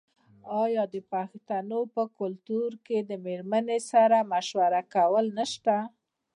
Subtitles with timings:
[0.63, 5.75] آیا د پښتنو په کلتور کې د میرمنې سره مشوره کول نشته؟